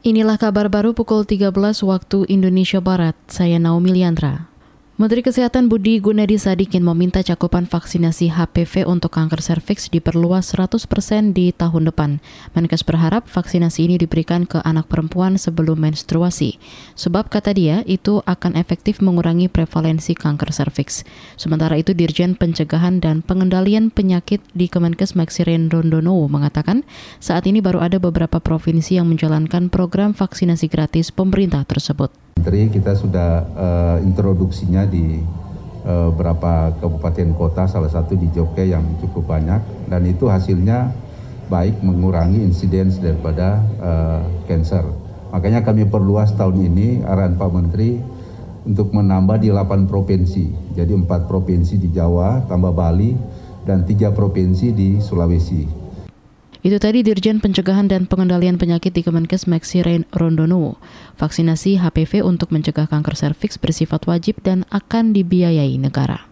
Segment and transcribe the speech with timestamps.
[0.00, 1.52] Inilah kabar baru pukul 13
[1.84, 3.12] waktu Indonesia Barat.
[3.28, 4.49] Saya Naomi Liandra.
[5.00, 10.76] Menteri Kesehatan Budi Gunadi Sadikin meminta cakupan vaksinasi HPV untuk kanker serviks diperluas 100%
[11.32, 12.20] di tahun depan.
[12.52, 16.60] Menkes berharap vaksinasi ini diberikan ke anak perempuan sebelum menstruasi.
[17.00, 21.00] Sebab kata dia, itu akan efektif mengurangi prevalensi kanker serviks.
[21.40, 26.84] Sementara itu Dirjen Pencegahan dan Pengendalian Penyakit di Kemenkes Maxiren Rondono mengatakan,
[27.24, 32.29] saat ini baru ada beberapa provinsi yang menjalankan program vaksinasi gratis pemerintah tersebut.
[32.40, 35.20] Menteri kita sudah uh, introduksinya di
[35.84, 39.60] uh, beberapa kabupaten kota, salah satu di Jogja yang cukup banyak,
[39.92, 40.88] dan itu hasilnya
[41.52, 44.88] baik mengurangi insiden daripada uh, cancer.
[45.36, 48.00] Makanya kami perluas tahun ini arahan Pak Menteri
[48.64, 50.72] untuk menambah di 8 provinsi.
[50.72, 53.20] Jadi 4 provinsi di Jawa, tambah Bali,
[53.68, 55.79] dan 3 provinsi di Sulawesi.
[56.60, 60.76] Itu tadi Dirjen Pencegahan dan Pengendalian Penyakit di Kemenkes Maxi Rain Rondono.
[61.16, 66.29] Vaksinasi HPV untuk mencegah kanker serviks bersifat wajib dan akan dibiayai negara.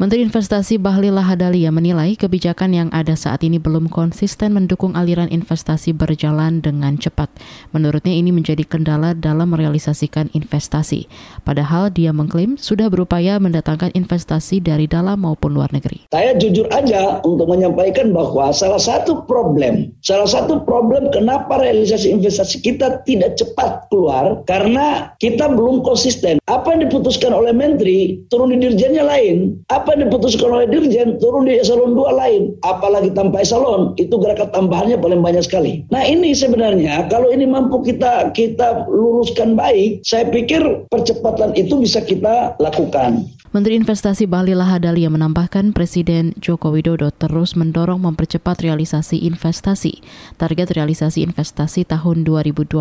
[0.00, 5.92] Menteri Investasi Bahlil Lahadalia menilai kebijakan yang ada saat ini belum konsisten mendukung aliran investasi
[5.92, 7.28] berjalan dengan cepat.
[7.76, 11.04] Menurutnya ini menjadi kendala dalam merealisasikan investasi.
[11.44, 16.08] Padahal dia mengklaim sudah berupaya mendatangkan investasi dari dalam maupun luar negeri.
[16.08, 22.64] Saya jujur aja untuk menyampaikan bahwa salah satu problem, salah satu problem kenapa realisasi investasi
[22.64, 26.40] kita tidak cepat keluar karena kita belum konsisten.
[26.48, 29.60] Apa yang diputuskan oleh menteri turun di dirjennya lain.
[29.68, 32.54] Apa apa yang diputuskan oleh Dirjen turun di eselon 2 lain.
[32.62, 35.82] Apalagi tanpa eselon, itu gerakan tambahannya paling banyak sekali.
[35.90, 40.62] Nah ini sebenarnya kalau ini mampu kita kita luruskan baik, saya pikir
[40.94, 43.26] percepatan itu bisa kita lakukan.
[43.50, 50.06] Menteri Investasi Bali Lahadalia menambahkan Presiden Joko Widodo terus mendorong mempercepat realisasi investasi.
[50.38, 52.78] Target realisasi investasi tahun 2023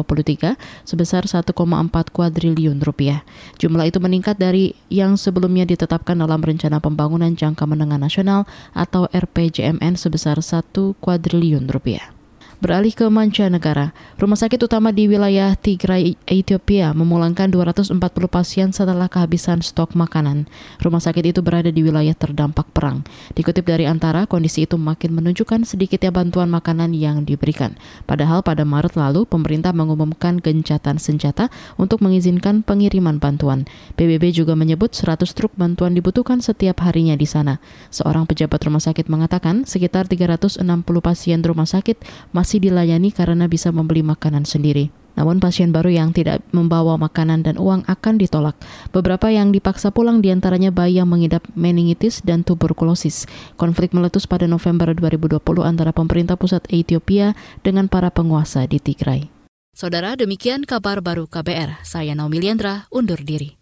[0.85, 1.57] sebesar 1,4
[2.13, 3.25] kuadriliun rupiah.
[3.57, 8.45] Jumlah itu meningkat dari yang sebelumnya ditetapkan dalam Rencana Pembangunan Jangka Menengah Nasional
[8.77, 10.69] atau RPJMN sebesar 1
[11.01, 12.18] kuadriliun rupiah.
[12.59, 17.95] Beralih ke mancanegara, rumah sakit utama di wilayah Tigray, Ethiopia memulangkan 240
[18.27, 20.43] pasien setelah kehabisan stok makanan.
[20.83, 23.07] Rumah sakit itu berada di wilayah terdampak perang.
[23.31, 27.79] Dikutip dari antara, kondisi itu makin menunjukkan sedikitnya bantuan makanan yang diberikan.
[28.03, 31.47] Padahal pada Maret lalu, pemerintah mengumumkan gencatan senjata
[31.79, 33.71] untuk mengizinkan pengiriman bantuan.
[33.95, 37.63] PBB juga menyebut 100 truk bantuan dibutuhkan setiap harinya di sana.
[37.87, 40.59] Seorang pejabat rumah sakit mengatakan sekitar 360
[40.99, 42.03] pasien rumah sakit
[42.35, 44.89] masih masih dilayani karena bisa membeli makanan sendiri.
[45.13, 48.57] Namun pasien baru yang tidak membawa makanan dan uang akan ditolak.
[48.89, 53.29] Beberapa yang dipaksa pulang di antaranya bayi yang mengidap meningitis dan tuberkulosis.
[53.53, 59.29] Konflik meletus pada November 2020 antara pemerintah pusat Ethiopia dengan para penguasa di Tigray.
[59.77, 61.85] Saudara, demikian kabar baru KBR.
[61.85, 63.58] Saya Naomi Liandra, undur diri.